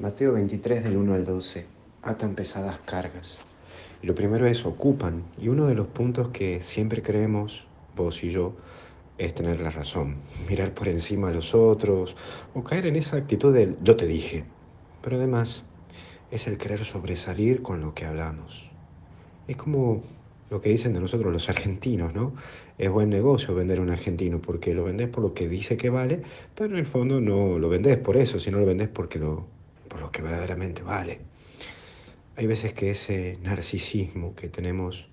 Mateo 0.00 0.34
23 0.34 0.84
del 0.84 0.96
1 0.96 1.14
al 1.14 1.24
12. 1.24 1.66
Atan 2.04 2.36
pesadas 2.36 2.78
cargas. 2.84 3.40
Y 4.00 4.06
lo 4.06 4.14
primero 4.14 4.46
es 4.46 4.64
ocupan. 4.64 5.24
Y 5.36 5.48
uno 5.48 5.66
de 5.66 5.74
los 5.74 5.88
puntos 5.88 6.28
que 6.28 6.60
siempre 6.60 7.02
creemos, 7.02 7.66
vos 7.96 8.22
y 8.22 8.30
yo, 8.30 8.54
es 9.18 9.34
tener 9.34 9.58
la 9.58 9.70
razón. 9.70 10.18
Mirar 10.48 10.72
por 10.72 10.86
encima 10.86 11.30
a 11.30 11.32
los 11.32 11.52
otros 11.52 12.14
o 12.54 12.62
caer 12.62 12.86
en 12.86 12.94
esa 12.94 13.16
actitud 13.16 13.52
del 13.52 13.76
yo 13.82 13.96
te 13.96 14.06
dije. 14.06 14.44
Pero 15.02 15.16
además 15.16 15.64
es 16.30 16.46
el 16.46 16.58
querer 16.58 16.84
sobresalir 16.84 17.60
con 17.60 17.80
lo 17.80 17.92
que 17.92 18.04
hablamos. 18.04 18.70
Es 19.48 19.56
como 19.56 20.04
lo 20.48 20.60
que 20.60 20.68
dicen 20.68 20.92
de 20.92 21.00
nosotros 21.00 21.32
los 21.32 21.48
argentinos, 21.48 22.14
¿no? 22.14 22.34
Es 22.78 22.88
buen 22.88 23.10
negocio 23.10 23.52
vender 23.52 23.80
a 23.80 23.82
un 23.82 23.90
argentino 23.90 24.40
porque 24.40 24.74
lo 24.74 24.84
vendés 24.84 25.08
por 25.08 25.24
lo 25.24 25.34
que 25.34 25.48
dice 25.48 25.76
que 25.76 25.90
vale, 25.90 26.22
pero 26.54 26.72
en 26.72 26.78
el 26.78 26.86
fondo 26.86 27.20
no 27.20 27.58
lo 27.58 27.68
vendés 27.68 27.98
por 27.98 28.16
eso, 28.16 28.38
sino 28.38 28.60
lo 28.60 28.66
vendés 28.66 28.88
porque 28.88 29.18
lo, 29.18 29.57
por 29.88 30.00
lo 30.00 30.10
que 30.10 30.22
verdaderamente 30.22 30.82
vale. 30.82 31.20
Hay 32.36 32.46
veces 32.46 32.72
que 32.72 32.90
ese 32.90 33.38
narcisismo 33.42 34.34
que 34.34 34.48
tenemos 34.48 35.08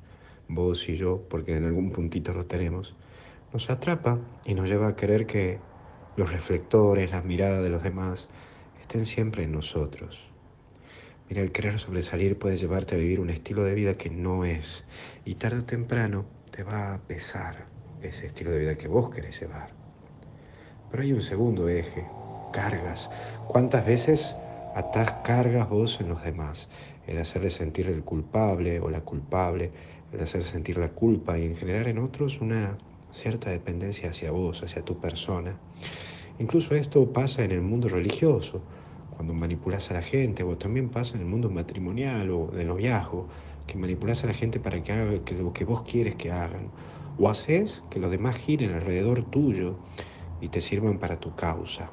vos 0.48 0.88
y 0.90 0.96
yo, 0.96 1.24
porque 1.30 1.56
en 1.56 1.66
algún 1.66 1.92
puntito 1.92 2.34
lo 2.34 2.46
tenemos, 2.46 2.96
nos 3.52 3.70
atrapa 3.70 4.20
y 4.46 4.54
nos 4.54 4.70
lleva 4.70 4.88
a 4.90 4.96
querer 4.96 5.26
que 5.26 5.60
los 6.18 6.32
reflectores, 6.32 7.12
las 7.12 7.26
miradas 7.26 7.64
de 7.64 7.70
los 7.70 7.84
demás 7.84 8.30
estén 8.80 9.06
siempre 9.06 9.44
en 9.44 9.52
nosotros. 9.52 10.20
Mira, 11.28 11.42
el 11.42 11.52
querer 11.52 11.80
sobresalir 11.80 12.38
puede 12.38 12.58
llevarte 12.58 12.96
a 12.96 13.00
vivir 13.00 13.20
un 13.20 13.32
estilo 13.32 13.64
de 13.64 13.74
vida 13.74 13.96
que 13.96 14.12
no 14.12 14.46
es. 14.46 14.86
Y 15.26 15.36
tarde 15.36 15.60
o 15.60 15.66
temprano 15.66 16.26
te 16.52 16.64
va 16.64 16.94
a 16.94 17.00
pesar 17.00 17.66
ese 18.02 18.28
estilo 18.28 18.52
de 18.52 18.60
vida 18.60 18.76
que 18.76 18.88
vos 18.88 19.10
querés 19.10 19.40
llevar. 19.40 19.70
Pero 20.92 21.02
hay 21.02 21.14
un 21.14 21.24
segundo 21.24 21.68
eje, 21.68 22.06
cargas. 22.54 23.10
¿Cuántas 23.48 23.86
veces 23.86 24.36
atás 24.76 25.14
cargas 25.24 25.70
vos 25.70 26.02
en 26.02 26.10
los 26.10 26.22
demás? 26.22 26.70
El 27.08 27.18
hacerle 27.18 27.50
sentir 27.50 27.88
el 27.88 28.04
culpable 28.04 28.82
o 28.82 28.90
la 28.90 29.00
culpable, 29.00 29.72
el 30.12 30.20
hacer 30.20 30.44
sentir 30.44 30.78
la 30.78 30.90
culpa 30.90 31.40
y 31.40 31.46
en 31.46 31.56
generar 31.56 31.88
en 31.88 31.98
otros 31.98 32.42
una 32.42 32.78
cierta 33.10 33.50
dependencia 33.52 34.10
hacia 34.10 34.32
vos, 34.32 34.64
hacia 34.64 34.84
tu 34.84 35.00
persona. 35.00 35.56
Incluso 36.40 36.76
esto 36.76 37.14
pasa 37.14 37.46
en 37.46 37.52
el 37.52 37.62
mundo 37.62 37.88
religioso 37.88 38.62
cuando 39.16 39.34
manipulas 39.34 39.90
a 39.92 39.94
la 39.94 40.02
gente, 40.02 40.44
o 40.44 40.58
también 40.58 40.90
pasa 40.90 41.16
en 41.16 41.22
el 41.22 41.28
mundo 41.28 41.50
matrimonial 41.50 42.30
o 42.32 42.48
de 42.48 42.66
noviazgo, 42.66 43.30
que 43.66 43.78
manipulas 43.78 44.26
a 44.26 44.28
la 44.28 44.34
gente 44.34 44.60
para 44.60 44.84
que 44.84 44.92
haga 44.92 45.10
lo 45.40 45.54
que 45.54 45.64
vos 45.64 45.84
quieres 45.84 46.16
que 46.16 46.34
hagan, 46.34 46.68
o 47.18 47.30
haces 47.30 47.82
que 47.90 48.00
los 48.02 48.12
demás 48.12 48.36
giren 48.36 48.74
alrededor 48.74 49.24
tuyo 49.24 49.78
y 50.42 50.50
te 50.50 50.60
sirvan 50.60 51.00
para 51.00 51.18
tu 51.18 51.34
causa. 51.34 51.90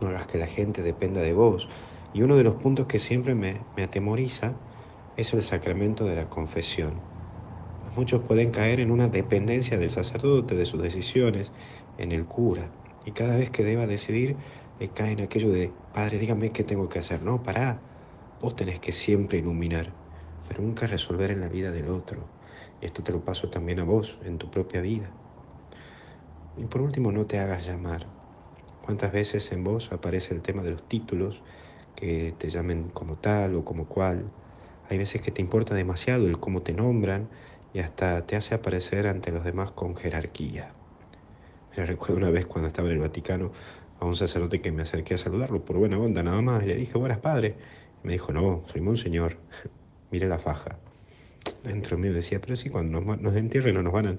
No 0.00 0.08
hagas 0.08 0.26
que 0.26 0.38
la 0.38 0.46
gente 0.46 0.82
dependa 0.82 1.20
de 1.20 1.32
vos. 1.32 1.68
Y 2.12 2.22
uno 2.22 2.36
de 2.36 2.44
los 2.44 2.56
puntos 2.56 2.86
que 2.86 2.98
siempre 2.98 3.34
me, 3.34 3.66
me 3.76 3.84
atemoriza 3.84 4.54
es 5.16 5.32
el 5.34 5.42
sacramento 5.42 6.04
de 6.04 6.16
la 6.16 6.28
confesión. 6.28 7.04
Muchos 7.96 8.22
pueden 8.22 8.50
caer 8.50 8.80
en 8.80 8.90
una 8.90 9.08
dependencia 9.08 9.76
del 9.78 9.90
sacerdote, 9.90 10.54
de 10.54 10.66
sus 10.66 10.82
decisiones, 10.82 11.52
en 11.98 12.12
el 12.12 12.26
cura. 12.26 12.70
Y 13.04 13.12
cada 13.12 13.36
vez 13.36 13.50
que 13.50 13.64
deba 13.64 13.86
decidir, 13.86 14.38
cae 14.94 15.12
en 15.12 15.20
aquello 15.20 15.50
de, 15.50 15.68
Padre, 15.92 16.18
dígame 16.18 16.52
qué 16.52 16.64
tengo 16.64 16.88
que 16.88 16.98
hacer. 17.00 17.22
No, 17.22 17.42
pará. 17.42 17.82
Vos 18.40 18.56
tenés 18.56 18.80
que 18.80 18.92
siempre 18.92 19.38
iluminar, 19.38 19.98
pero 20.48 20.62
nunca 20.62 20.86
resolver 20.86 21.30
en 21.30 21.40
la 21.40 21.48
vida 21.48 21.72
del 21.72 21.88
otro. 21.90 22.32
Y 22.80 22.86
esto 22.86 23.02
te 23.02 23.12
lo 23.12 23.24
paso 23.24 23.50
también 23.50 23.80
a 23.80 23.84
vos, 23.84 24.18
en 24.22 24.38
tu 24.38 24.50
propia 24.50 24.80
vida. 24.80 25.18
Y 26.56 26.66
por 26.66 26.80
último, 26.80 27.12
no 27.12 27.26
te 27.26 27.38
hagas 27.38 27.66
llamar. 27.66 28.19
¿Cuántas 28.90 29.12
veces 29.12 29.52
en 29.52 29.62
vos 29.62 29.92
aparece 29.92 30.34
el 30.34 30.42
tema 30.42 30.64
de 30.64 30.72
los 30.72 30.82
títulos, 30.82 31.42
que 31.94 32.34
te 32.36 32.48
llamen 32.48 32.88
como 32.88 33.14
tal 33.14 33.54
o 33.54 33.64
como 33.64 33.86
cual? 33.86 34.24
Hay 34.88 34.98
veces 34.98 35.22
que 35.22 35.30
te 35.30 35.40
importa 35.40 35.76
demasiado 35.76 36.26
el 36.26 36.40
cómo 36.40 36.62
te 36.62 36.72
nombran 36.72 37.28
y 37.72 37.78
hasta 37.78 38.26
te 38.26 38.34
hace 38.34 38.56
aparecer 38.56 39.06
ante 39.06 39.30
los 39.30 39.44
demás 39.44 39.70
con 39.70 39.94
jerarquía. 39.94 40.72
Me 41.76 41.86
recuerdo 41.86 42.16
una 42.16 42.30
vez 42.30 42.46
cuando 42.46 42.66
estaba 42.66 42.88
en 42.88 42.94
el 42.94 42.98
Vaticano, 42.98 43.52
a 44.00 44.06
un 44.06 44.16
sacerdote 44.16 44.60
que 44.60 44.72
me 44.72 44.82
acerqué 44.82 45.14
a 45.14 45.18
saludarlo 45.18 45.64
por 45.64 45.76
buena 45.76 45.96
onda 45.96 46.24
nada 46.24 46.42
más. 46.42 46.64
Y 46.64 46.66
le 46.66 46.74
dije, 46.74 46.98
buenas 46.98 47.18
padre. 47.18 47.54
Me 48.02 48.14
dijo, 48.14 48.32
no, 48.32 48.64
soy 48.66 48.80
monseñor. 48.80 49.36
Mire 50.10 50.26
la 50.26 50.40
faja. 50.40 50.80
Dentro 51.62 51.96
mío 51.96 52.12
decía, 52.12 52.40
pero 52.40 52.56
sí, 52.56 52.70
cuando 52.70 53.00
nos, 53.00 53.20
nos 53.20 53.36
entierren 53.36 53.76
no 53.76 53.84
nos 53.84 53.92
van 53.92 54.18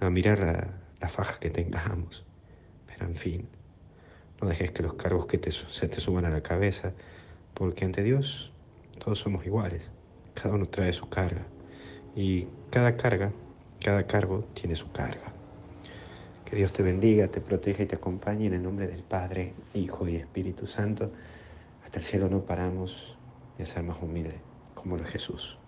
a, 0.00 0.10
mirar 0.10 0.38
la, 0.38 0.68
la, 1.00 1.08
faja 1.08 1.40
que 1.40 1.48
tengamos. 1.48 2.26
Pero 2.86 3.06
en 3.06 3.14
fin, 3.14 3.48
no 4.42 4.48
dejes 4.48 4.72
que 4.72 4.82
los 4.82 4.94
cargos 4.94 5.26
que 5.26 5.38
te, 5.38 5.50
se 5.50 5.88
te 5.88 6.00
suban 6.00 6.24
a 6.24 6.30
la 6.30 6.42
cabeza, 6.42 6.92
porque 7.54 7.84
ante 7.84 8.02
Dios 8.02 8.52
todos 8.98 9.20
somos 9.20 9.46
iguales. 9.46 9.90
Cada 10.34 10.54
uno 10.54 10.66
trae 10.66 10.92
su 10.92 11.08
carga. 11.08 11.46
Y 12.16 12.48
cada 12.70 12.96
carga, 12.96 13.32
cada 13.82 14.06
cargo 14.06 14.44
tiene 14.54 14.74
su 14.74 14.90
carga. 14.90 15.32
Que 16.44 16.56
Dios 16.56 16.72
te 16.72 16.82
bendiga, 16.82 17.28
te 17.28 17.40
proteja 17.40 17.84
y 17.84 17.86
te 17.86 17.96
acompañe 17.96 18.46
en 18.46 18.54
el 18.54 18.62
nombre 18.62 18.88
del 18.88 19.02
Padre, 19.02 19.54
Hijo 19.74 20.08
y 20.08 20.16
Espíritu 20.16 20.66
Santo. 20.66 21.10
Hasta 21.84 22.00
el 22.00 22.04
cielo 22.04 22.28
no 22.28 22.40
paramos 22.44 23.16
de 23.56 23.64
ser 23.64 23.82
más 23.84 24.02
humilde 24.02 24.40
como 24.74 24.96
lo 24.96 25.04
es 25.04 25.10
Jesús. 25.10 25.61